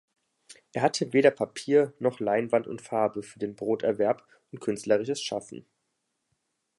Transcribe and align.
Er 0.73 0.81
hatte 0.81 1.13
weder 1.13 1.29
Papier, 1.29 1.93
noch 1.99 2.19
Leinwand 2.19 2.65
und 2.65 2.81
Farbe 2.81 3.21
für 3.21 3.37
den 3.37 3.53
Broterwerb 3.55 4.27
und 4.51 4.59
künstlerisches 4.59 5.21
Schaffen. 5.21 5.67